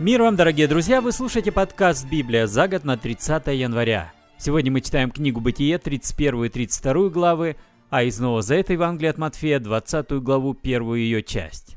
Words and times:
Мир 0.00 0.22
вам, 0.22 0.36
дорогие 0.36 0.68
друзья! 0.68 1.00
Вы 1.00 1.10
слушаете 1.10 1.50
подкаст 1.50 2.06
«Библия» 2.08 2.46
за 2.46 2.68
год 2.68 2.84
на 2.84 2.96
30 2.96 3.48
января. 3.48 4.12
Сегодня 4.38 4.70
мы 4.70 4.80
читаем 4.80 5.10
книгу 5.10 5.40
Бытие, 5.40 5.76
31 5.78 6.44
и 6.44 6.48
32 6.48 7.08
главы, 7.08 7.56
а 7.90 8.04
из 8.04 8.20
Нового 8.20 8.40
Завета 8.40 8.74
Евангелия 8.74 9.10
от 9.10 9.18
Матфея, 9.18 9.58
20 9.58 10.12
главу, 10.22 10.54
первую 10.54 11.00
ее 11.00 11.24
часть. 11.24 11.76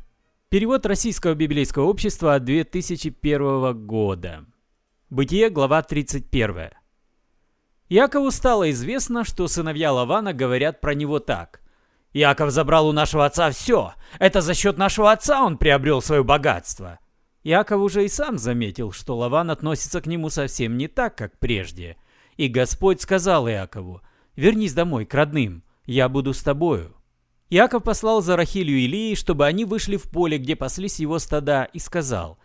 Перевод 0.49 0.85
Российского 0.85 1.33
библейского 1.33 1.85
общества 1.85 2.35
от 2.35 2.43
2001 2.43 3.87
года. 3.87 4.45
Бытие, 5.09 5.49
глава 5.49 5.81
31. 5.81 6.69
Якову 7.89 8.29
стало 8.29 8.69
известно, 8.69 9.23
что 9.23 9.47
сыновья 9.47 9.91
Лавана 9.91 10.33
говорят 10.33 10.79
про 10.79 10.93
него 10.93 11.17
так. 11.17 11.61
«Яков 12.13 12.51
забрал 12.51 12.87
у 12.87 12.91
нашего 12.91 13.25
отца 13.25 13.49
все. 13.49 13.95
Это 14.19 14.41
за 14.41 14.53
счет 14.53 14.77
нашего 14.77 15.11
отца 15.11 15.41
он 15.41 15.57
приобрел 15.57 16.03
свое 16.03 16.23
богатство». 16.23 16.99
Яков 17.43 17.81
уже 17.81 18.05
и 18.05 18.07
сам 18.07 18.37
заметил, 18.37 18.91
что 18.91 19.17
Лаван 19.17 19.49
относится 19.49 20.01
к 20.01 20.05
нему 20.05 20.29
совсем 20.29 20.77
не 20.77 20.87
так, 20.87 21.17
как 21.17 21.39
прежде. 21.39 21.97
И 22.37 22.47
Господь 22.47 23.01
сказал 23.01 23.47
Иакову, 23.49 24.01
«Вернись 24.35 24.73
домой 24.73 25.05
к 25.05 25.13
родным, 25.13 25.63
я 25.85 26.07
буду 26.07 26.33
с 26.33 26.43
тобою». 26.43 26.95
Яков 27.49 27.83
послал 27.83 28.21
за 28.21 28.37
Рахилью 28.37 28.77
и 28.77 28.85
Илией, 28.85 29.15
чтобы 29.15 29.45
они 29.45 29.65
вышли 29.65 29.97
в 29.97 30.03
поле, 30.03 30.37
где 30.37 30.55
паслись 30.55 30.99
его 30.99 31.19
стада, 31.19 31.65
и 31.65 31.79
сказал, 31.79 32.37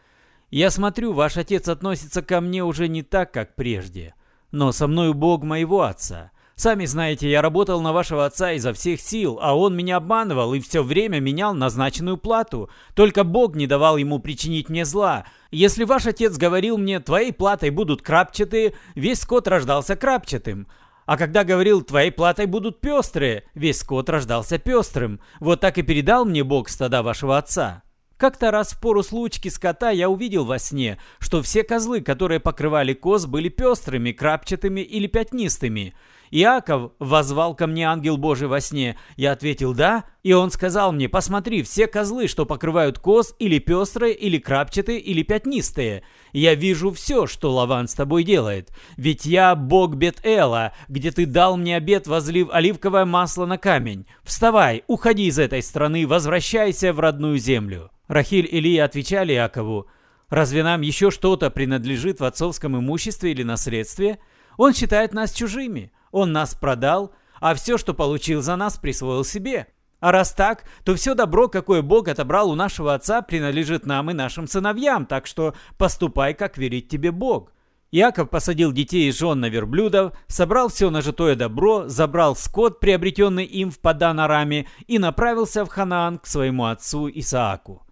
«Я 0.51 0.71
смотрю, 0.71 1.13
ваш 1.13 1.37
отец 1.37 1.69
относится 1.69 2.23
ко 2.23 2.41
мне 2.41 2.65
уже 2.65 2.89
не 2.89 3.03
так, 3.03 3.33
как 3.33 3.55
прежде, 3.55 4.15
но 4.51 4.73
со 4.73 4.87
мною 4.89 5.15
Бог 5.15 5.45
моего 5.45 5.83
отца, 5.83 6.33
Сами 6.59 6.87
знаете, 6.87 7.29
я 7.29 7.43
работал 7.43 7.83
на 7.83 7.93
вашего 7.93 8.25
отца 8.25 8.53
изо 8.53 8.73
всех 8.73 9.03
сил, 9.03 9.39
а 9.43 9.55
он 9.55 9.77
меня 9.77 9.99
обманывал 9.99 10.55
и 10.55 10.61
все 10.61 10.83
время 10.83 11.21
менял 11.21 11.53
назначенную 11.53 12.17
плату. 12.17 12.71
Только 12.95 13.25
Бог 13.25 13.55
не 13.55 13.67
давал 13.67 13.99
ему 13.99 14.21
причинить 14.21 14.71
мне 14.71 14.87
зла. 14.87 15.27
Если 15.51 15.85
ваш 15.85 16.07
отец 16.07 16.39
говорил 16.39 16.79
мне, 16.79 16.99
твоей 16.99 17.35
платой 17.35 17.69
будут 17.69 18.01
крапчатые, 18.01 18.75
весь 18.95 19.21
скот 19.21 19.47
рождался 19.49 19.97
крапчатым. 19.97 20.67
А 21.05 21.19
когда 21.19 21.45
говорил, 21.45 21.83
твоей 21.83 22.11
платой 22.11 22.47
будут 22.47 22.81
пестрые, 22.81 23.45
весь 23.53 23.81
скот 23.81 24.09
рождался 24.09 24.57
пестрым. 24.57 25.21
Вот 25.41 25.61
так 25.61 25.77
и 25.77 25.83
передал 25.83 26.25
мне 26.25 26.43
Бог 26.43 26.71
стада 26.71 27.03
вашего 27.03 27.37
отца. 27.37 27.83
Как-то 28.17 28.51
раз 28.51 28.73
в 28.73 28.81
пору 28.81 29.03
случки 29.03 29.49
скота 29.49 29.91
я 29.91 30.09
увидел 30.09 30.47
во 30.47 30.59
сне, 30.59 30.97
что 31.19 31.43
все 31.43 31.65
козлы, 31.65 32.01
которые 32.01 32.41
покрывали 32.41 32.95
коз, 32.95 33.27
были 33.27 33.51
пестрыми, 33.51 34.13
крапчатыми 34.13 34.81
или 34.81 35.07
пятнистыми. 35.07 35.95
Иаков 36.31 36.93
возвал 36.99 37.55
ко 37.55 37.67
мне 37.67 37.85
ангел 37.85 38.17
Божий 38.17 38.49
во 38.49 38.61
сне. 38.61 38.97
Я 39.17 39.33
ответил 39.33 39.75
«да», 39.75 40.05
и 40.23 40.33
он 40.33 40.51
сказал 40.51 40.93
мне 40.93 41.09
«посмотри, 41.09 41.63
все 41.63 41.87
козлы, 41.87 42.29
что 42.29 42.47
покрывают 42.47 42.99
коз, 42.99 43.35
или 43.39 43.59
пестрые, 43.59 44.15
или 44.15 44.39
крапчатые, 44.39 44.99
или 44.99 45.23
пятнистые. 45.23 46.03
Я 46.33 46.55
вижу 46.55 46.91
все, 46.91 47.27
что 47.27 47.53
Лаван 47.53 47.89
с 47.89 47.95
тобой 47.95 48.25
делает. 48.25 48.71
Ведь 48.97 49.25
я 49.25 49.55
Бог 49.55 49.95
Бет-Эла, 49.95 50.73
где 50.89 51.11
ты 51.11 51.27
дал 51.27 51.57
мне 51.57 51.77
обед, 51.77 52.07
возлив 52.07 52.49
оливковое 52.51 53.05
масло 53.05 53.47
на 53.47 53.59
камень. 53.59 54.07
Вставай, 54.25 54.83
уходи 54.87 55.27
из 55.27 55.39
этой 55.39 55.63
страны, 55.63 56.07
возвращайся 56.07 56.93
в 56.93 57.01
родную 57.01 57.39
землю». 57.39 57.91
Рахиль 58.09 58.49
и 58.51 58.61
Лия 58.61 58.85
отвечали 58.85 59.33
Иакову 59.33 59.89
«Разве 60.29 60.65
нам 60.65 60.81
еще 60.81 61.11
что-то 61.11 61.51
принадлежит 61.51 62.19
в 62.21 62.25
отцовском 62.25 62.77
имуществе 62.77 63.31
или 63.31 63.45
наследстве? 63.45 64.19
Он 64.57 64.73
считает 64.73 65.13
нас 65.13 65.33
чужими». 65.33 65.93
Он 66.17 66.33
нас 66.33 66.55
продал, 66.55 67.13
а 67.41 67.55
все, 67.55 67.77
что 67.77 67.93
получил 67.93 68.41
за 68.41 68.57
нас, 68.57 68.79
присвоил 68.79 69.23
себе. 69.23 69.67
А 70.01 70.13
раз 70.13 70.33
так, 70.33 70.65
то 70.83 70.95
все 70.95 71.15
добро, 71.15 71.49
какое 71.49 71.83
Бог 71.83 72.09
отобрал 72.09 72.51
у 72.51 72.55
нашего 72.55 72.95
отца, 72.95 73.21
принадлежит 73.21 73.85
нам 73.85 74.11
и 74.11 74.15
нашим 74.15 74.47
сыновьям, 74.47 75.05
так 75.05 75.27
что 75.27 75.55
поступай, 75.77 76.33
как 76.33 76.57
верит 76.57 76.89
тебе 76.89 77.11
Бог». 77.11 77.53
Яков 77.93 78.31
посадил 78.31 78.73
детей 78.73 79.09
и 79.09 79.13
жен 79.13 79.41
на 79.41 79.51
верблюдов, 79.51 80.13
собрал 80.27 80.69
все 80.69 80.89
нажитое 80.89 81.35
добро, 81.35 81.87
забрал 81.87 82.35
скот, 82.35 82.81
приобретенный 82.81 83.45
им 83.45 83.71
в 83.71 83.79
Падан-Араме, 83.79 84.67
и 84.87 84.99
направился 84.99 85.65
в 85.65 85.69
Ханаан 85.69 86.19
к 86.19 86.27
своему 86.27 86.65
отцу 86.65 87.09
Исааку. 87.09 87.87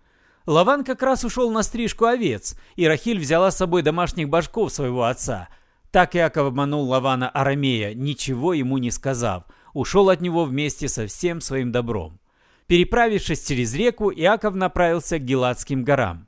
Лаван 0.47 0.83
как 0.83 1.03
раз 1.03 1.25
ушел 1.25 1.51
на 1.51 1.63
стрижку 1.63 2.07
овец, 2.07 2.59
и 2.75 2.89
Рахиль 2.89 3.21
взяла 3.21 3.51
с 3.51 3.57
собой 3.57 3.83
домашних 3.83 4.31
башков 4.31 4.73
своего 4.73 5.05
отца– 5.05 5.49
так 5.95 6.17
Иаков 6.17 6.49
обманул 6.49 6.89
Лавана 6.89 7.29
Арамея, 7.29 7.95
ничего 7.95 8.53
ему 8.53 8.79
не 8.79 8.91
сказав, 8.91 9.45
ушел 9.75 10.11
от 10.11 10.21
него 10.21 10.45
вместе 10.45 10.89
со 10.89 11.07
всем 11.07 11.41
своим 11.41 11.71
добром. 11.71 12.19
Переправившись 12.67 13.47
через 13.47 13.73
реку, 13.77 14.11
Иаков 14.11 14.57
направился 14.57 15.21
к 15.21 15.25
Геладским 15.25 15.85
горам. 15.85 16.27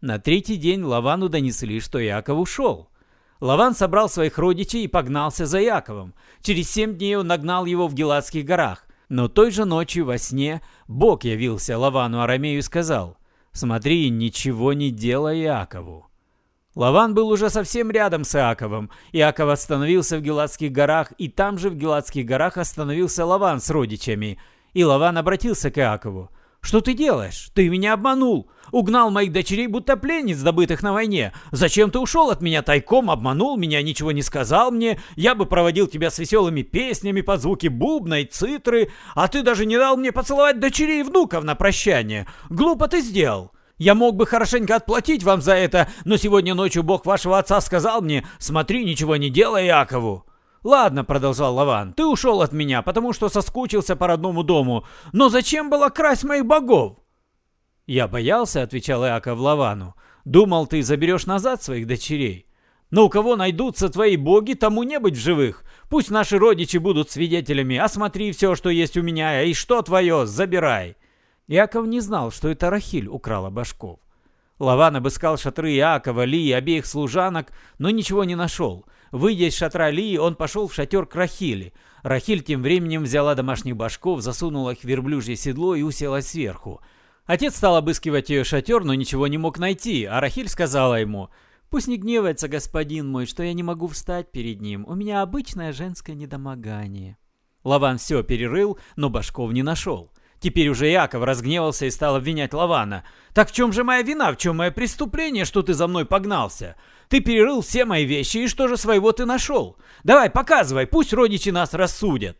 На 0.00 0.18
третий 0.18 0.56
день 0.56 0.82
Лавану 0.82 1.28
донесли, 1.28 1.78
что 1.80 2.02
Иаков 2.02 2.38
ушел. 2.38 2.88
Лаван 3.38 3.74
собрал 3.74 4.08
своих 4.08 4.38
родичей 4.38 4.84
и 4.84 4.88
погнался 4.88 5.44
за 5.44 5.62
Иаковом. 5.62 6.14
Через 6.40 6.70
семь 6.70 6.96
дней 6.96 7.16
он 7.16 7.26
нагнал 7.26 7.66
его 7.66 7.88
в 7.88 7.94
Геладских 7.94 8.46
горах. 8.46 8.86
Но 9.10 9.28
той 9.28 9.50
же 9.50 9.66
ночью 9.66 10.06
во 10.06 10.16
сне 10.16 10.62
Бог 10.88 11.24
явился 11.24 11.76
Лавану 11.76 12.22
Арамею 12.22 12.60
и 12.60 12.62
сказал, 12.62 13.18
«Смотри, 13.52 14.08
ничего 14.08 14.72
не 14.72 14.90
делай 14.90 15.42
Иакову». 15.42 16.06
Лаван 16.74 17.14
был 17.14 17.28
уже 17.28 17.50
совсем 17.50 17.90
рядом 17.90 18.24
с 18.24 18.34
Иаковом. 18.34 18.90
Иаков 19.12 19.50
остановился 19.50 20.16
в 20.16 20.22
Геладских 20.22 20.72
горах, 20.72 21.12
и 21.18 21.28
там 21.28 21.58
же 21.58 21.68
в 21.68 21.76
Геладских 21.76 22.24
горах 22.24 22.56
остановился 22.56 23.26
Лаван 23.26 23.60
с 23.60 23.68
родичами. 23.68 24.38
И 24.72 24.82
Лаван 24.82 25.18
обратился 25.18 25.70
к 25.70 25.78
Иакову. 25.78 26.30
«Что 26.62 26.80
ты 26.80 26.94
делаешь? 26.94 27.50
Ты 27.54 27.68
меня 27.68 27.92
обманул. 27.92 28.48
Угнал 28.70 29.10
моих 29.10 29.32
дочерей, 29.32 29.66
будто 29.66 29.96
пленниц, 29.96 30.38
добытых 30.38 30.82
на 30.82 30.92
войне. 30.92 31.32
Зачем 31.50 31.90
ты 31.90 31.98
ушел 31.98 32.30
от 32.30 32.40
меня 32.40 32.62
тайком, 32.62 33.10
обманул 33.10 33.58
меня, 33.58 33.82
ничего 33.82 34.12
не 34.12 34.22
сказал 34.22 34.70
мне? 34.70 35.00
Я 35.16 35.34
бы 35.34 35.44
проводил 35.44 35.88
тебя 35.88 36.10
с 36.10 36.20
веселыми 36.20 36.62
песнями 36.62 37.20
под 37.20 37.42
звуки 37.42 37.66
бубна 37.66 38.20
и 38.20 38.24
цитры, 38.24 38.92
а 39.14 39.26
ты 39.26 39.42
даже 39.42 39.66
не 39.66 39.76
дал 39.76 39.96
мне 39.96 40.12
поцеловать 40.12 40.60
дочерей 40.60 41.00
и 41.00 41.02
внуков 41.02 41.42
на 41.44 41.54
прощание. 41.54 42.26
Глупо 42.48 42.88
ты 42.88 43.02
сделал». 43.02 43.52
Я 43.82 43.96
мог 43.96 44.14
бы 44.14 44.26
хорошенько 44.26 44.76
отплатить 44.76 45.24
вам 45.24 45.42
за 45.42 45.54
это, 45.54 45.88
но 46.04 46.16
сегодня 46.16 46.54
ночью 46.54 46.84
Бог 46.84 47.04
вашего 47.04 47.40
отца 47.40 47.60
сказал 47.60 48.00
мне, 48.00 48.24
смотри, 48.38 48.84
ничего 48.84 49.16
не 49.16 49.28
делай 49.28 49.66
Якову. 49.66 50.24
«Ладно»,— 50.62 51.02
продолжал 51.04 51.52
Лаван,— 51.56 51.92
«ты 51.96 52.06
ушел 52.06 52.42
от 52.42 52.52
меня, 52.52 52.82
потому 52.82 53.12
что 53.12 53.28
соскучился 53.28 53.96
по 53.96 54.06
родному 54.06 54.44
дому. 54.44 54.86
Но 55.12 55.30
зачем 55.30 55.68
было 55.68 55.88
красть 55.88 56.22
моих 56.22 56.46
богов?» 56.46 56.98
«Я 57.88 58.06
боялся»,— 58.06 58.62
отвечал 58.62 59.04
Иаков 59.04 59.40
Лавану. 59.40 59.96
«Думал, 60.24 60.68
ты 60.68 60.80
заберешь 60.84 61.26
назад 61.26 61.60
своих 61.60 61.88
дочерей. 61.88 62.46
Но 62.92 63.06
у 63.06 63.08
кого 63.08 63.34
найдутся 63.34 63.88
твои 63.88 64.16
боги, 64.16 64.52
тому 64.52 64.84
не 64.84 65.00
быть 65.00 65.16
в 65.16 65.20
живых. 65.20 65.64
Пусть 65.90 66.08
наши 66.08 66.38
родичи 66.38 66.76
будут 66.76 67.10
свидетелями. 67.10 67.78
Осмотри 67.78 68.30
все, 68.30 68.54
что 68.54 68.70
есть 68.70 68.96
у 68.96 69.02
меня, 69.02 69.42
и 69.42 69.54
что 69.54 69.82
твое, 69.82 70.24
забирай». 70.24 70.94
Иаков 71.48 71.86
не 71.86 72.00
знал, 72.00 72.30
что 72.30 72.48
это 72.48 72.70
Рахиль 72.70 73.08
украла 73.08 73.50
башков. 73.50 74.00
Лаван 74.58 74.96
обыскал 74.96 75.36
шатры 75.38 75.72
Иакова, 75.74 76.24
Лии 76.24 76.52
обеих 76.52 76.86
служанок, 76.86 77.52
но 77.78 77.90
ничего 77.90 78.22
не 78.24 78.36
нашел. 78.36 78.86
Выйдя 79.10 79.46
из 79.46 79.56
шатра 79.56 79.90
Лии, 79.90 80.16
он 80.16 80.36
пошел 80.36 80.68
в 80.68 80.74
шатер 80.74 81.06
к 81.06 81.16
Рахиле. 81.16 81.72
Рахиль 82.02 82.42
тем 82.42 82.62
временем 82.62 83.02
взяла 83.02 83.34
домашних 83.34 83.76
башков, 83.76 84.20
засунула 84.20 84.70
их 84.70 84.80
в 84.80 84.84
верблюжье 84.84 85.36
седло 85.36 85.74
и 85.74 85.82
уселась 85.82 86.28
сверху. 86.28 86.80
Отец 87.26 87.56
стал 87.56 87.76
обыскивать 87.76 88.30
ее 88.30 88.44
шатер, 88.44 88.84
но 88.84 88.94
ничего 88.94 89.26
не 89.26 89.38
мог 89.38 89.58
найти, 89.58 90.04
а 90.04 90.20
Рахиль 90.20 90.48
сказала 90.48 91.00
ему, 91.00 91.30
«Пусть 91.68 91.88
не 91.88 91.96
гневается 91.96 92.48
господин 92.48 93.08
мой, 93.08 93.26
что 93.26 93.42
я 93.42 93.52
не 93.52 93.62
могу 93.62 93.88
встать 93.88 94.30
перед 94.30 94.60
ним. 94.60 94.84
У 94.86 94.94
меня 94.94 95.22
обычное 95.22 95.72
женское 95.72 96.14
недомогание». 96.14 97.16
Лаван 97.64 97.98
все 97.98 98.22
перерыл, 98.22 98.78
но 98.96 99.08
башков 99.08 99.52
не 99.52 99.62
нашел. 99.62 100.12
Теперь 100.42 100.68
уже 100.68 100.88
Яков 100.88 101.22
разгневался 101.22 101.86
и 101.86 101.90
стал 101.90 102.16
обвинять 102.16 102.52
Лавана. 102.52 103.04
«Так 103.32 103.48
в 103.48 103.52
чем 103.52 103.72
же 103.72 103.84
моя 103.84 104.02
вина? 104.02 104.32
В 104.32 104.36
чем 104.36 104.56
мое 104.56 104.72
преступление, 104.72 105.44
что 105.44 105.62
ты 105.62 105.72
за 105.72 105.86
мной 105.86 106.04
погнался? 106.04 106.74
Ты 107.08 107.20
перерыл 107.20 107.62
все 107.62 107.84
мои 107.84 108.04
вещи, 108.04 108.38
и 108.38 108.48
что 108.48 108.66
же 108.66 108.76
своего 108.76 109.12
ты 109.12 109.24
нашел? 109.24 109.76
Давай, 110.02 110.30
показывай, 110.30 110.88
пусть 110.88 111.12
родичи 111.12 111.50
нас 111.50 111.74
рассудят». 111.74 112.38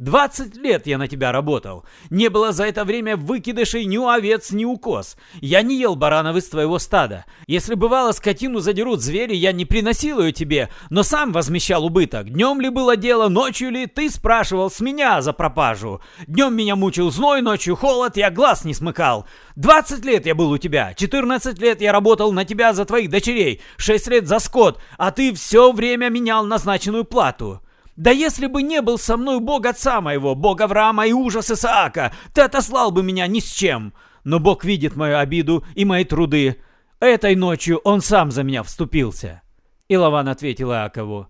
Двадцать 0.00 0.56
лет 0.56 0.88
я 0.88 0.98
на 0.98 1.06
тебя 1.06 1.30
работал. 1.30 1.84
Не 2.10 2.28
было 2.28 2.50
за 2.50 2.64
это 2.64 2.84
время 2.84 3.16
выкидышей 3.16 3.84
ни 3.84 3.96
у 3.96 4.08
овец, 4.08 4.50
ни 4.50 4.64
у 4.64 4.76
коз. 4.76 5.16
Я 5.34 5.62
не 5.62 5.78
ел 5.78 5.94
баранов 5.94 6.34
из 6.36 6.48
твоего 6.48 6.80
стада. 6.80 7.26
Если 7.46 7.74
бывало 7.74 8.10
скотину 8.10 8.58
задерут 8.58 9.00
звери, 9.00 9.36
я 9.36 9.52
не 9.52 9.64
приносил 9.64 10.18
ее 10.20 10.32
тебе, 10.32 10.68
но 10.90 11.04
сам 11.04 11.30
возмещал 11.30 11.84
убыток. 11.84 12.28
Днем 12.28 12.60
ли 12.60 12.70
было 12.70 12.96
дело, 12.96 13.28
ночью 13.28 13.70
ли, 13.70 13.86
ты 13.86 14.10
спрашивал 14.10 14.68
с 14.68 14.80
меня 14.80 15.22
за 15.22 15.32
пропажу. 15.32 16.00
Днем 16.26 16.56
меня 16.56 16.74
мучил 16.74 17.12
зной, 17.12 17.40
ночью 17.40 17.76
холод, 17.76 18.16
я 18.16 18.32
глаз 18.32 18.64
не 18.64 18.74
смыкал. 18.74 19.26
Двадцать 19.54 20.04
лет 20.04 20.26
я 20.26 20.34
был 20.34 20.50
у 20.50 20.58
тебя, 20.58 20.92
четырнадцать 20.94 21.60
лет 21.60 21.80
я 21.80 21.92
работал 21.92 22.32
на 22.32 22.44
тебя 22.44 22.72
за 22.72 22.84
твоих 22.84 23.10
дочерей, 23.10 23.62
шесть 23.76 24.08
лет 24.08 24.26
за 24.26 24.40
скот, 24.40 24.80
а 24.98 25.12
ты 25.12 25.32
все 25.34 25.70
время 25.70 26.08
менял 26.08 26.44
назначенную 26.44 27.04
плату. 27.04 27.60
Да 27.96 28.10
если 28.10 28.46
бы 28.46 28.62
не 28.62 28.82
был 28.82 28.98
со 28.98 29.16
мной 29.16 29.40
Бог 29.40 29.66
отца 29.66 30.00
моего, 30.00 30.34
Бог 30.34 30.60
Авраама 30.60 31.06
и 31.06 31.12
ужас 31.12 31.50
Исаака, 31.50 32.12
ты 32.32 32.42
отослал 32.42 32.90
бы 32.90 33.02
меня 33.02 33.26
ни 33.26 33.38
с 33.38 33.50
чем. 33.50 33.94
Но 34.24 34.40
Бог 34.40 34.64
видит 34.64 34.96
мою 34.96 35.18
обиду 35.18 35.64
и 35.74 35.84
мои 35.84 36.04
труды. 36.04 36.56
Этой 36.98 37.36
ночью 37.36 37.78
он 37.84 38.00
сам 38.00 38.30
за 38.30 38.42
меня 38.42 38.62
вступился. 38.62 39.42
И 39.88 39.96
Лаван 39.96 40.28
ответил 40.28 40.72
Иакову, 40.72 41.28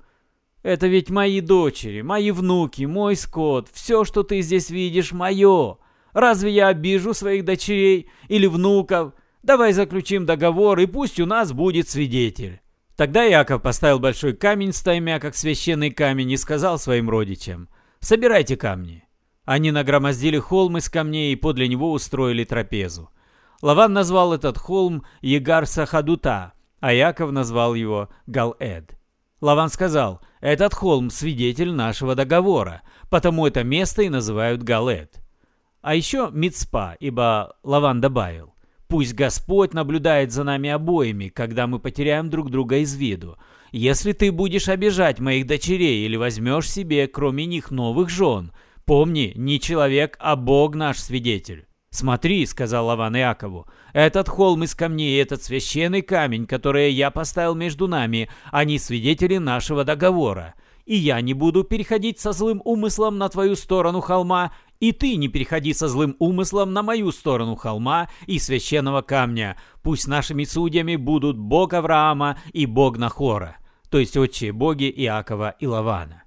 «Это 0.63 0.87
ведь 0.87 1.11
мои 1.11 1.41
дочери, 1.41 2.01
мои 2.01 2.31
внуки, 2.31 2.85
мой 2.85 3.17
скот, 3.17 3.69
все, 3.73 4.05
что 4.05 4.23
ты 4.23 4.41
здесь 4.41 4.71
видишь, 4.71 5.13
мое. 5.13 5.77
Разве 6.13 6.53
я 6.53 6.69
обижу 6.69 7.13
своих 7.13 7.45
дочерей 7.45 8.09
или 8.29 8.47
внуков? 8.47 9.13
Давай 9.43 9.73
заключим 9.73 10.25
договор, 10.25 10.79
и 10.79 10.87
пусть 10.87 11.21
у 11.21 11.27
нас 11.27 11.53
будет 11.53 11.91
свидетель». 11.91 12.64
Тогда 12.97 13.25
Яков 13.25 13.63
поставил 13.63 13.99
большой 13.99 14.35
камень 14.35 14.73
стаймя, 14.73 15.19
как 15.19 15.35
священный 15.35 15.91
камень, 15.91 16.31
и 16.31 16.37
сказал 16.37 16.79
своим 16.79 17.11
родичам, 17.11 17.69
«Собирайте 18.01 18.57
камни». 18.57 19.05
Они 19.45 19.73
нагромоздили 19.73 20.39
холм 20.39 20.79
из 20.79 20.89
камней 20.89 21.33
и 21.33 21.37
подле 21.37 21.69
него 21.69 21.93
устроили 21.93 22.45
трапезу. 22.45 23.11
Лаван 23.63 23.93
назвал 23.93 24.33
этот 24.33 24.59
холм 24.59 25.05
Егар-Сахадута, 25.23 26.53
а 26.81 26.93
Яков 26.93 27.33
назвал 27.33 27.75
его 27.75 28.09
Гал-Эд. 28.27 28.97
Лаван 29.41 29.69
сказал, 29.69 30.23
«Этот 30.41 30.73
холм– 30.73 31.11
свидетель 31.11 31.73
нашего 31.73 32.15
договора, 32.15 32.83
потому 33.11 33.47
это 33.47 33.65
место 33.65 34.03
и 34.03 34.09
называют 34.09 34.63
Галет». 34.63 35.21
А 35.83 35.95
еще 35.95 36.31
Мицпа, 36.33 36.97
ибо 36.99 37.57
Лаван 37.63 38.01
добавил, 38.01 38.54
«Пусть 38.95 39.15
Господь 39.15 39.75
наблюдает 39.75 40.31
за 40.31 40.45
нами 40.45 40.71
обоими, 40.71 41.27
когда 41.27 41.67
мы 41.67 41.81
потеряем 41.81 42.31
друг 42.31 42.49
друга 42.49 42.77
из 42.77 42.95
виду. 42.95 43.37
Если 43.73 44.13
ты 44.13 44.31
будешь 44.31 44.69
обижать 44.69 45.19
моих 45.19 45.49
дочерей 45.49 46.07
или 46.07 46.15
возьмешь 46.15 46.71
себе, 46.71 47.09
кроме 47.09 47.45
них, 47.45 47.73
новых 47.73 48.09
жен, 48.09 48.53
Помни, 48.85 49.33
не 49.35 49.59
человек, 49.59 50.17
а 50.21 50.37
Бог 50.37 50.77
наш 50.77 51.01
свидетель. 51.01 51.67
«Смотри»,— 51.91 52.47
сказал 52.47 52.87
Лаван 52.87 53.17
Иакову,— 53.17 53.67
«этот 53.93 54.29
холм 54.29 54.63
из 54.63 54.77
камней, 54.77 55.21
этот 55.21 55.43
священный 55.43 56.03
камень, 56.03 56.47
который 56.47 56.93
я 56.93 57.11
поставил 57.11 57.57
между 57.57 57.89
нами, 57.89 58.29
они 58.53 58.79
свидетели 58.79 59.39
нашего 59.39 59.83
договора. 59.83 60.55
И 60.85 60.95
я 60.95 61.21
не 61.21 61.35
буду 61.35 61.65
переходить 61.65 62.21
со 62.21 62.31
злым 62.31 62.61
умыслом 62.65 63.19
на 63.19 63.29
твою 63.29 63.57
сторону 63.57 64.01
холма, 64.01 64.53
и 64.81 64.93
ты 64.93 65.17
не 65.17 65.29
переходи 65.29 65.73
со 65.73 65.89
злым 65.89 66.17
умыслом 66.19 66.73
на 66.73 66.83
мою 66.83 67.13
сторону 67.13 67.57
холма 67.57 68.09
и 68.27 68.39
священного 68.39 69.03
камня. 69.03 69.57
Пусть 69.83 70.09
нашими 70.09 70.45
судьями 70.45 70.97
будут 70.97 71.39
Бог 71.39 71.73
Авраама 71.75 72.39
и 72.53 72.67
Бог 72.67 72.99
Нахора, 72.99 73.57
то 73.91 73.99
есть 73.99 74.17
отчие 74.17 74.53
боги 74.53 74.93
Иакова 74.95 75.55
и 75.59 75.67
Лавана. 75.67 76.25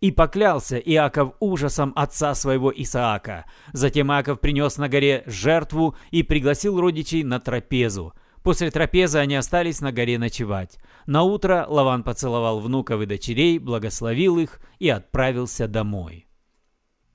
И 0.00 0.12
поклялся 0.12 0.78
Иаков 0.78 1.34
ужасом 1.40 1.92
отца 1.94 2.34
своего 2.34 2.72
Исаака. 2.74 3.44
Затем 3.72 4.10
Иаков 4.10 4.40
принес 4.40 4.78
на 4.78 4.88
горе 4.88 5.22
жертву 5.26 5.94
и 6.10 6.22
пригласил 6.22 6.80
родичей 6.80 7.22
на 7.22 7.38
трапезу. 7.38 8.14
После 8.42 8.70
трапезы 8.70 9.18
они 9.18 9.34
остались 9.34 9.82
на 9.82 9.92
горе 9.92 10.18
ночевать. 10.18 10.78
На 11.04 11.22
утро 11.22 11.66
Лаван 11.68 12.02
поцеловал 12.02 12.60
внуков 12.60 13.02
и 13.02 13.06
дочерей, 13.06 13.58
благословил 13.58 14.38
их 14.38 14.60
и 14.78 14.88
отправился 14.88 15.68
домой. 15.68 16.29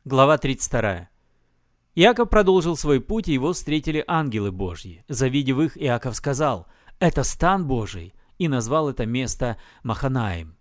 Глава 0.07 0.37
32. 0.37 1.09
Иаков 1.95 2.29
продолжил 2.29 2.77
свой 2.77 3.01
путь, 3.01 3.27
и 3.27 3.33
его 3.33 3.53
встретили 3.53 4.03
ангелы 4.05 4.51
Божьи. 4.51 5.03
Завидев 5.07 5.57
их, 5.57 5.81
Иаков 5.81 6.15
сказал 6.15 6.67
«Это 6.99 7.23
стан 7.23 7.65
Божий», 7.65 8.13
и 8.37 8.47
назвал 8.47 8.87
это 8.87 9.07
место 9.07 9.57
Маханаим. 9.81 10.57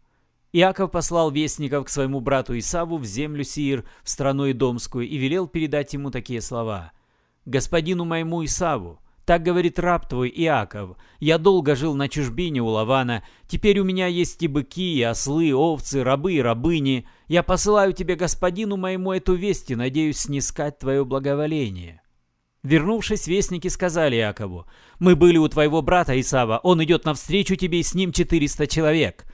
Иаков 0.52 0.90
послал 0.92 1.30
вестников 1.30 1.84
к 1.84 1.88
своему 1.90 2.22
брату 2.22 2.58
Исаву 2.58 2.96
в 2.96 3.04
землю 3.04 3.44
Сиир, 3.44 3.84
в 4.02 4.08
страну 4.08 4.50
Идомскую, 4.50 5.06
и 5.06 5.18
велел 5.18 5.46
передать 5.46 5.92
ему 5.92 6.10
такие 6.10 6.40
слова. 6.40 6.92
«Господину 7.44 8.06
моему 8.06 8.42
Исаву, 8.46 8.98
так 9.24 9.42
говорит 9.42 9.78
раб 9.78 10.08
твой 10.08 10.28
Иаков, 10.28 10.96
я 11.18 11.38
долго 11.38 11.74
жил 11.74 11.94
на 11.94 12.08
чужбине 12.08 12.60
у 12.60 12.66
Лавана, 12.66 13.24
теперь 13.46 13.78
у 13.78 13.84
меня 13.84 14.06
есть 14.06 14.42
и 14.42 14.48
быки, 14.48 14.96
и 14.96 15.02
ослы, 15.02 15.54
овцы, 15.54 16.04
рабы 16.04 16.34
и 16.34 16.42
рабыни. 16.42 17.08
Я 17.26 17.42
посылаю 17.42 17.92
тебе, 17.92 18.16
господину 18.16 18.76
моему, 18.76 19.12
эту 19.12 19.34
весть 19.34 19.70
и 19.70 19.76
надеюсь 19.76 20.18
снискать 20.18 20.78
твое 20.78 21.04
благоволение». 21.04 22.00
Вернувшись, 22.62 23.26
вестники 23.26 23.68
сказали 23.68 24.16
Иакову, 24.16 24.66
«Мы 24.98 25.16
были 25.16 25.36
у 25.36 25.46
твоего 25.48 25.82
брата 25.82 26.18
Исава, 26.18 26.60
он 26.62 26.82
идет 26.82 27.04
навстречу 27.04 27.56
тебе, 27.56 27.80
и 27.80 27.82
с 27.82 27.94
ним 27.94 28.10
четыреста 28.10 28.66
человек». 28.66 29.26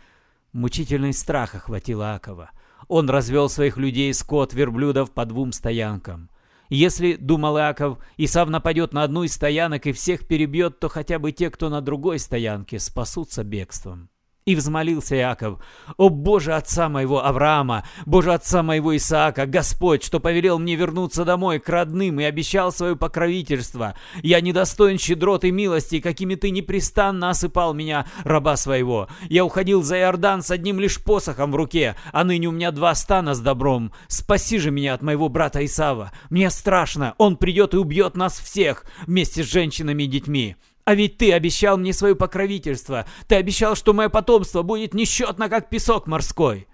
Мучительный 0.53 1.13
страх 1.13 1.55
охватил 1.55 2.03
Акова. 2.03 2.51
Он 2.89 3.09
развел 3.09 3.49
своих 3.49 3.77
людей 3.77 4.13
скот 4.13 4.53
верблюдов 4.53 5.13
по 5.13 5.25
двум 5.25 5.53
стоянкам. 5.53 6.29
Если, 6.71 7.17
думал 7.17 7.59
Иаков, 7.59 7.99
Исав 8.17 8.49
нападет 8.49 8.93
на 8.93 9.03
одну 9.03 9.25
из 9.25 9.35
стоянок 9.35 9.87
и 9.87 9.93
всех 9.93 10.27
перебьет, 10.27 10.79
то 10.79 10.89
хотя 10.89 11.19
бы 11.19 11.33
те, 11.33 11.51
кто 11.51 11.69
на 11.69 11.81
другой 11.81 12.21
стоянке, 12.21 12.79
спасутся 12.79 13.43
бегством. 13.43 14.09
И 14.47 14.55
взмолился 14.57 15.17
Иаков, 15.17 15.61
«О 15.99 16.09
Боже 16.09 16.55
отца 16.55 16.89
моего 16.89 17.25
Авраама, 17.25 17.85
Боже 18.07 18.33
отца 18.33 18.63
моего 18.63 18.97
Исаака, 18.97 19.45
Господь, 19.45 20.03
что 20.03 20.19
повелел 20.19 20.59
мне 20.59 20.77
вернуться 20.77 21.27
домой 21.27 21.59
к 21.59 21.69
родным 21.69 22.21
и 22.21 22.25
обещал 22.25 22.73
свое 22.73 22.97
покровительство. 22.97 23.95
Я 24.23 24.41
недостоин 24.41 24.99
щедрот 24.99 25.45
и 25.45 25.51
милости, 25.51 26.01
какими 26.01 26.37
ты 26.37 26.51
непрестанно 26.51 27.31
осыпал 27.31 27.75
меня, 27.75 28.07
раба 28.25 28.57
своего. 28.57 29.09
Я 29.29 29.45
уходил 29.45 29.83
за 29.83 29.99
Иордан 29.99 30.43
с 30.43 30.51
одним 30.51 30.81
лишь 30.81 31.05
посохом 31.05 31.53
в 31.53 31.57
руке, 31.57 31.95
а 32.11 32.25
ныне 32.25 32.49
у 32.49 32.53
меня 32.53 32.71
два 32.71 32.95
стана 32.95 33.35
с 33.35 33.41
добром. 33.41 33.93
Спаси 34.09 34.59
же 34.59 34.71
меня 34.71 34.95
от 34.95 35.03
моего 35.03 35.29
брата 35.29 35.63
Исава. 35.65 36.13
Мне 36.31 36.49
страшно, 36.49 37.15
он 37.19 37.37
придет 37.37 37.75
и 37.75 37.77
убьет 37.77 38.17
нас 38.17 38.39
всех 38.41 38.87
вместе 39.07 39.45
с 39.45 39.47
женщинами 39.47 40.05
и 40.05 40.07
детьми». 40.07 40.57
А 40.91 40.95
ведь 40.97 41.19
ты 41.19 41.33
обещал 41.33 41.79
мне 41.79 41.93
свое 41.93 42.17
покровительство. 42.17 43.07
Ты 43.29 43.37
обещал, 43.37 43.77
что 43.77 43.93
мое 43.93 44.09
потомство 44.09 44.63
будет 44.63 44.93
несчетно, 44.93 45.49
как 45.49 45.71
песок 45.71 46.09
морской. 46.09 46.67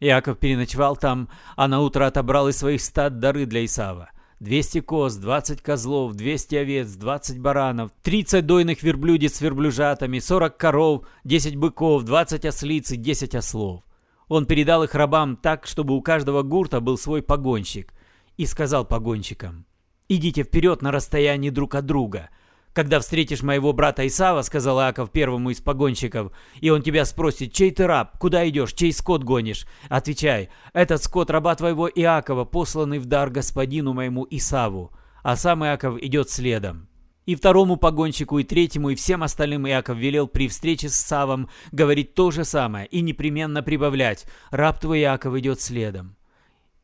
Иаков 0.00 0.38
переночевал 0.38 0.96
там, 0.96 1.28
а 1.54 1.68
на 1.68 1.80
утро 1.80 2.06
отобрал 2.06 2.48
из 2.48 2.56
своих 2.56 2.80
стад 2.80 3.18
дары 3.18 3.44
для 3.44 3.66
Исава. 3.66 4.08
200 4.40 4.80
коз, 4.80 5.16
20 5.16 5.60
козлов, 5.60 6.14
200 6.14 6.56
овец, 6.56 6.88
20 6.92 7.40
баранов, 7.40 7.90
30 8.02 8.46
дойных 8.46 8.82
верблюдец 8.82 9.34
с 9.34 9.42
верблюжатами, 9.42 10.18
40 10.18 10.56
коров, 10.56 11.06
10 11.24 11.56
быков, 11.56 12.04
20 12.04 12.46
ослиц 12.46 12.92
и 12.92 12.96
10 12.96 13.34
ослов. 13.34 13.82
Он 14.28 14.46
передал 14.46 14.82
их 14.82 14.94
рабам 14.94 15.36
так, 15.36 15.66
чтобы 15.66 15.94
у 15.94 16.00
каждого 16.00 16.40
гурта 16.40 16.80
был 16.80 16.96
свой 16.96 17.20
погонщик, 17.20 17.92
и 18.38 18.46
сказал 18.46 18.86
погонщикам, 18.86 19.66
«Идите 20.08 20.42
вперед 20.42 20.80
на 20.80 20.90
расстоянии 20.90 21.50
друг 21.50 21.74
от 21.74 21.84
друга, 21.84 22.30
когда 22.78 23.00
встретишь 23.00 23.42
моего 23.42 23.72
брата 23.72 24.06
Исава, 24.06 24.42
сказал 24.42 24.78
Иаков 24.78 25.10
первому 25.10 25.50
из 25.50 25.60
погонщиков, 25.60 26.30
и 26.60 26.70
он 26.70 26.80
тебя 26.80 27.04
спросит, 27.04 27.52
чей 27.52 27.72
ты 27.72 27.88
раб, 27.88 28.16
куда 28.18 28.48
идешь, 28.48 28.72
чей 28.72 28.92
скот 28.92 29.24
гонишь? 29.24 29.66
Отвечай, 29.88 30.50
этот 30.72 31.02
скот 31.02 31.28
раба 31.28 31.56
твоего 31.56 31.88
Иакова, 31.88 32.44
посланный 32.44 33.00
в 33.00 33.06
дар 33.06 33.30
господину 33.30 33.94
моему 33.94 34.24
Исаву. 34.30 34.92
А 35.24 35.34
сам 35.34 35.64
Иаков 35.64 36.00
идет 36.00 36.30
следом. 36.30 36.86
И 37.26 37.34
второму 37.34 37.78
погонщику, 37.78 38.38
и 38.38 38.44
третьему, 38.44 38.90
и 38.90 38.94
всем 38.94 39.24
остальным 39.24 39.66
Иаков 39.66 39.98
велел 39.98 40.28
при 40.28 40.46
встрече 40.46 40.88
с 40.88 40.94
Савом 40.94 41.50
говорить 41.72 42.14
то 42.14 42.30
же 42.30 42.44
самое 42.44 42.86
и 42.86 43.00
непременно 43.00 43.60
прибавлять 43.60 44.24
«Раб 44.52 44.78
твой 44.78 45.00
Иаков 45.00 45.34
идет 45.34 45.60
следом». 45.60 46.17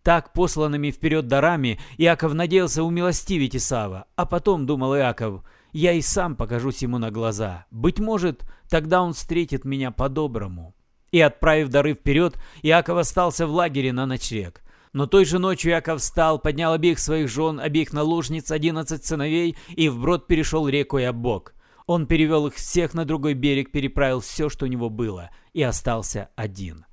Так, 0.04 0.34
посланными 0.34 0.90
вперед 0.90 1.28
дарами, 1.28 1.80
Иаков 1.96 2.34
надеялся 2.34 2.82
умилостивить 2.82 3.56
Исава, 3.56 4.04
а 4.16 4.26
потом, 4.26 4.66
думал 4.66 4.94
Иаков, 4.94 5.42
я 5.72 5.92
и 5.92 6.02
сам 6.02 6.36
покажусь 6.36 6.82
ему 6.82 6.98
на 6.98 7.10
глаза. 7.10 7.64
Быть 7.70 7.98
может, 7.98 8.44
тогда 8.68 9.00
он 9.00 9.14
встретит 9.14 9.64
меня 9.64 9.90
по-доброму. 9.92 10.74
И, 11.10 11.20
отправив 11.20 11.70
дары 11.70 11.94
вперед, 11.94 12.36
Иаков 12.62 12.98
остался 12.98 13.46
в 13.46 13.52
лагере 13.52 13.94
на 13.94 14.04
ночлег. 14.04 14.62
Но 14.92 15.06
той 15.06 15.24
же 15.24 15.38
ночью 15.38 15.72
Иаков 15.72 16.02
встал, 16.02 16.38
поднял 16.38 16.74
обеих 16.74 16.98
своих 16.98 17.30
жен, 17.30 17.58
обеих 17.58 17.94
наложниц, 17.94 18.50
одиннадцать 18.50 19.06
сыновей, 19.06 19.56
и 19.70 19.88
вброд 19.88 20.26
перешел 20.26 20.68
реку 20.68 20.98
Ябок. 20.98 21.54
Он 21.86 22.06
перевел 22.06 22.46
их 22.48 22.56
всех 22.56 22.92
на 22.92 23.06
другой 23.06 23.32
берег, 23.32 23.72
переправил 23.72 24.20
все, 24.20 24.50
что 24.50 24.66
у 24.66 24.68
него 24.68 24.90
было, 24.90 25.30
и 25.54 25.62
остался 25.62 26.28
один. 26.36 26.84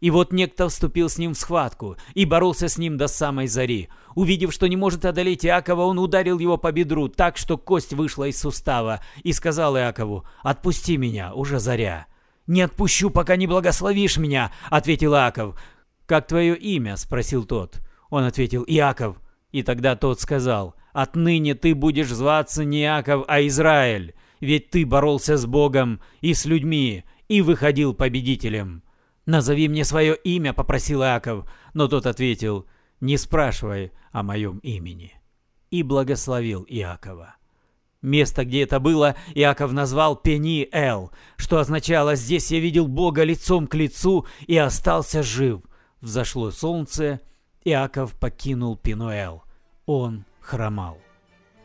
И 0.00 0.10
вот 0.10 0.32
некто 0.32 0.68
вступил 0.68 1.08
с 1.08 1.18
ним 1.18 1.34
в 1.34 1.38
схватку 1.38 1.96
и 2.14 2.24
боролся 2.24 2.68
с 2.68 2.78
ним 2.78 2.96
до 2.96 3.06
самой 3.06 3.46
зари. 3.46 3.88
Увидев, 4.14 4.52
что 4.52 4.66
не 4.66 4.76
может 4.76 5.04
одолеть 5.04 5.46
Иакова, 5.46 5.82
он 5.82 5.98
ударил 5.98 6.38
его 6.38 6.56
по 6.56 6.72
бедру 6.72 7.08
так, 7.08 7.36
что 7.36 7.56
кость 7.56 7.92
вышла 7.92 8.24
из 8.24 8.38
сустава, 8.38 9.00
и 9.22 9.32
сказал 9.32 9.76
Иакову, 9.76 10.24
«Отпусти 10.42 10.96
меня, 10.96 11.34
уже 11.34 11.58
заря». 11.58 12.06
«Не 12.46 12.62
отпущу, 12.62 13.10
пока 13.10 13.36
не 13.36 13.46
благословишь 13.46 14.18
меня»,— 14.18 14.52
ответил 14.70 15.14
Иаков. 15.14 15.58
«Как 16.06 16.26
твое 16.26 16.56
имя?»— 16.56 16.96
спросил 16.98 17.44
тот. 17.44 17.80
Он 18.10 18.24
ответил, 18.24 18.64
«Иаков». 18.66 19.16
И 19.52 19.62
тогда 19.62 19.96
тот 19.96 20.20
сказал, 20.20 20.74
«Отныне 20.92 21.54
ты 21.54 21.74
будешь 21.74 22.12
зваться 22.12 22.64
не 22.64 22.82
Иаков, 22.82 23.24
а 23.26 23.40
Израиль, 23.46 24.14
ведь 24.40 24.70
ты 24.70 24.84
боролся 24.84 25.38
с 25.38 25.46
Богом 25.46 26.00
и 26.20 26.34
с 26.34 26.44
людьми, 26.44 27.04
и 27.28 27.40
выходил 27.40 27.94
победителем». 27.94 28.83
«Назови 29.26 29.68
мне 29.68 29.84
свое 29.84 30.14
имя»,— 30.16 30.52
попросил 30.54 31.02
Иаков, 31.02 31.48
но 31.72 31.88
тот 31.88 32.06
ответил, 32.06 32.66
«Не 33.00 33.16
спрашивай 33.16 33.92
о 34.12 34.22
моем 34.22 34.58
имени». 34.58 35.14
И 35.70 35.82
благословил 35.82 36.64
Иакова. 36.68 37.36
Место, 38.02 38.44
где 38.44 38.62
это 38.62 38.80
было, 38.80 39.16
Иаков 39.34 39.72
назвал 39.72 40.14
Пени-Эл, 40.14 41.10
что 41.36 41.58
означало 41.58 42.16
«здесь 42.16 42.50
я 42.50 42.60
видел 42.60 42.86
Бога 42.86 43.24
лицом 43.24 43.66
к 43.66 43.74
лицу 43.74 44.26
и 44.46 44.58
остался 44.58 45.22
жив». 45.22 45.62
Взошло 46.02 46.50
солнце, 46.50 47.22
Иаков 47.64 48.12
покинул 48.20 48.76
Пинуэл. 48.76 49.42
Он 49.86 50.26
хромал. 50.40 50.98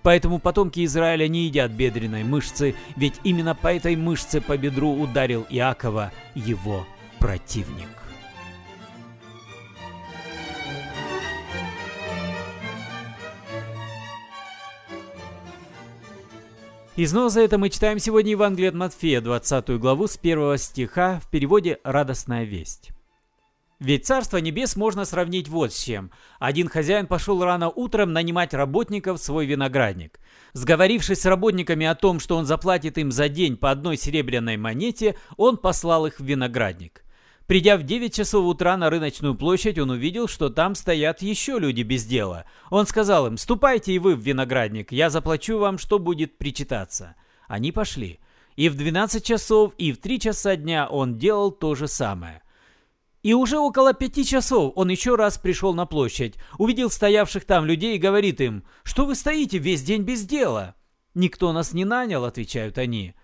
Поэтому 0.01 0.39
потомки 0.39 0.85
Израиля 0.85 1.27
не 1.27 1.43
едят 1.47 1.71
бедренной 1.71 2.23
мышцы, 2.23 2.73
ведь 2.95 3.19
именно 3.25 3.53
по 3.53 3.67
этой 3.73 3.97
мышце 3.97 4.39
по 4.39 4.57
бедру 4.57 4.91
ударил 4.91 5.45
Иакова 5.49 6.13
его 6.35 6.87
противник. 7.19 7.87
И 16.95 17.05
снова 17.05 17.29
за 17.29 17.41
это 17.41 17.57
мы 17.57 17.69
читаем 17.69 17.99
сегодня 17.99 18.31
Евангелие 18.31 18.69
от 18.69 18.75
Матфея, 18.75 19.21
20 19.21 19.69
главу 19.79 20.07
с 20.07 20.17
1 20.17 20.57
стиха 20.57 21.21
в 21.21 21.29
переводе 21.29 21.79
«Радостная 21.83 22.43
весть». 22.43 22.91
Ведь 23.79 24.05
Царство 24.05 24.37
Небес 24.37 24.75
можно 24.75 25.05
сравнить 25.05 25.47
вот 25.47 25.71
с 25.71 25.81
чем. 25.81 26.11
Один 26.37 26.67
хозяин 26.67 27.07
пошел 27.07 27.41
рано 27.41 27.69
утром 27.69 28.11
нанимать 28.11 28.53
работников 28.53 29.19
в 29.19 29.23
свой 29.23 29.45
виноградник. 29.45 30.19
Сговорившись 30.51 31.21
с 31.21 31.25
работниками 31.25 31.85
о 31.85 31.95
том, 31.95 32.19
что 32.19 32.35
он 32.35 32.45
заплатит 32.45 32.97
им 32.97 33.13
за 33.13 33.29
день 33.29 33.55
по 33.55 33.71
одной 33.71 33.95
серебряной 33.95 34.57
монете, 34.57 35.15
он 35.37 35.55
послал 35.55 36.05
их 36.05 36.19
в 36.19 36.25
виноградник. 36.25 37.05
Придя 37.49 37.77
в 37.77 37.83
9 37.83 38.13
часов 38.13 38.45
утра 38.45 38.77
на 38.77 38.91
рыночную 38.91 39.33
площадь, 39.33 39.79
он 39.79 39.89
увидел, 39.89 40.27
что 40.27 40.49
там 40.51 40.75
стоят 40.75 41.23
еще 41.23 41.57
люди 41.57 41.81
без 41.81 42.05
дела. 42.05 42.45
Он 42.69 42.85
сказал 42.85 43.25
им, 43.25 43.37
«Ступайте 43.37 43.91
и 43.91 43.97
вы 43.97 44.15
в 44.15 44.19
виноградник, 44.19 44.91
я 44.91 45.09
заплачу 45.09 45.57
вам, 45.57 45.79
что 45.79 45.97
будет 45.97 46.37
причитаться». 46.37 47.15
Они 47.47 47.71
пошли. 47.71 48.19
И 48.55 48.69
в 48.69 48.75
12 48.75 49.25
часов, 49.25 49.73
и 49.79 49.91
в 49.91 49.97
3 49.97 50.19
часа 50.19 50.55
дня 50.57 50.87
он 50.87 51.17
делал 51.17 51.49
то 51.49 51.73
же 51.73 51.87
самое. 51.87 52.43
И 53.23 53.33
уже 53.33 53.57
около 53.57 53.95
пяти 53.95 54.23
часов 54.25 54.73
он 54.75 54.89
еще 54.89 55.15
раз 55.15 55.39
пришел 55.39 55.73
на 55.73 55.87
площадь, 55.87 56.35
увидел 56.59 56.91
стоявших 56.91 57.45
там 57.45 57.65
людей 57.65 57.95
и 57.95 57.99
говорит 57.99 58.41
им, 58.41 58.63
«Что 58.83 59.07
вы 59.07 59.15
стоите 59.15 59.57
весь 59.57 59.81
день 59.81 60.03
без 60.03 60.23
дела?» 60.23 60.75
«Никто 61.15 61.51
нас 61.51 61.73
не 61.73 61.83
нанял»,— 61.83 62.25
отвечают 62.25 62.77
они. 62.77 63.15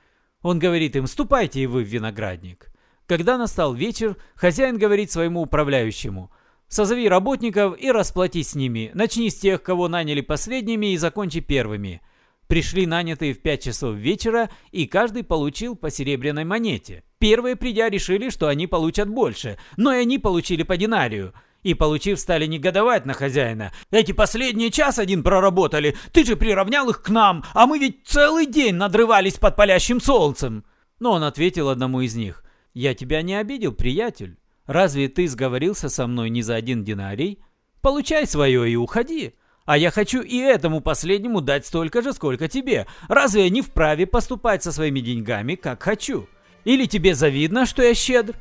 Он 0.41 0.57
говорит 0.57 0.95
им, 0.95 1.05
«Ступайте 1.05 1.59
и 1.61 1.67
вы 1.67 1.83
в 1.83 1.87
виноградник». 1.87 2.71
Когда 3.07 3.37
настал 3.37 3.73
вечер, 3.73 4.17
хозяин 4.35 4.77
говорит 4.77 5.11
своему 5.11 5.41
управляющему 5.41 6.31
«Созови 6.67 7.07
работников 7.07 7.79
и 7.79 7.91
расплатись 7.91 8.49
с 8.49 8.55
ними. 8.55 8.89
Начни 8.95 9.29
с 9.29 9.35
тех, 9.35 9.61
кого 9.61 9.87
наняли 9.87 10.21
последними, 10.21 10.93
и 10.93 10.97
закончи 10.97 11.39
первыми». 11.39 12.01
Пришли 12.47 12.85
нанятые 12.85 13.33
в 13.33 13.41
5 13.41 13.63
часов 13.63 13.95
вечера, 13.95 14.49
и 14.71 14.85
каждый 14.85 15.23
получил 15.23 15.75
по 15.75 15.89
серебряной 15.89 16.45
монете. 16.45 17.03
Первые, 17.17 17.55
придя, 17.55 17.89
решили, 17.89 18.29
что 18.29 18.47
они 18.47 18.67
получат 18.67 19.07
больше, 19.07 19.57
но 19.77 19.93
и 19.93 20.01
они 20.01 20.19
получили 20.19 20.63
по 20.63 20.77
динарию. 20.77 21.33
И, 21.63 21.73
получив, 21.73 22.19
стали 22.19 22.45
негодовать 22.45 23.05
на 23.05 23.13
хозяина. 23.13 23.71
«Эти 23.91 24.11
последние 24.11 24.69
час 24.69 24.99
один 24.99 25.23
проработали, 25.23 25.95
ты 26.11 26.23
же 26.23 26.35
приравнял 26.35 26.89
их 26.89 27.01
к 27.01 27.09
нам, 27.09 27.43
а 27.53 27.65
мы 27.65 27.79
ведь 27.79 28.05
целый 28.05 28.45
день 28.45 28.75
надрывались 28.75 29.37
под 29.37 29.55
палящим 29.55 30.01
солнцем!» 30.01 30.65
Но 30.99 31.13
он 31.13 31.23
ответил 31.23 31.69
одному 31.69 32.01
из 32.01 32.15
них. 32.15 32.44
«Я 32.75 32.93
тебя 32.93 33.21
не 33.21 33.35
обидел, 33.35 33.71
приятель. 33.71 34.37
Разве 34.65 35.07
ты 35.07 35.29
сговорился 35.29 35.87
со 35.87 36.07
мной 36.07 36.29
не 36.29 36.41
за 36.41 36.55
один 36.55 36.83
динарий? 36.83 37.39
Получай 37.81 38.27
свое 38.27 38.69
и 38.69 38.75
уходи. 38.75 39.33
А 39.63 39.77
я 39.77 39.91
хочу 39.91 40.21
и 40.21 40.37
этому 40.37 40.81
последнему 40.81 41.39
дать 41.39 41.65
столько 41.65 42.01
же, 42.01 42.11
сколько 42.11 42.49
тебе. 42.49 42.85
Разве 43.07 43.45
я 43.45 43.49
не 43.49 43.61
вправе 43.61 44.05
поступать 44.05 44.61
со 44.61 44.73
своими 44.73 44.99
деньгами, 44.99 45.55
как 45.55 45.81
хочу? 45.81 46.27
Или 46.65 46.85
тебе 46.85 47.15
завидно, 47.15 47.65
что 47.65 47.81
я 47.81 47.93
щедр? 47.93 48.35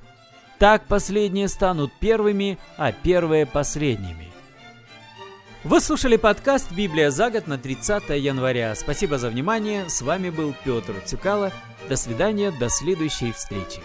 Так 0.58 0.88
последние 0.88 1.46
станут 1.46 1.92
первыми, 2.00 2.58
а 2.76 2.90
первые 2.90 3.46
последними». 3.46 4.32
Вы 5.62 5.80
слушали 5.80 6.16
подкаст 6.16 6.72
«Библия 6.72 7.10
за 7.10 7.30
год» 7.30 7.46
на 7.46 7.56
30 7.56 8.10
января. 8.10 8.74
Спасибо 8.74 9.16
за 9.16 9.30
внимание. 9.30 9.88
С 9.88 10.02
вами 10.02 10.28
был 10.28 10.54
Петр 10.64 10.94
Цюкало. 11.06 11.52
До 11.88 11.96
свидания, 11.96 12.50
до 12.50 12.68
следующей 12.68 13.32
встречи. 13.32 13.80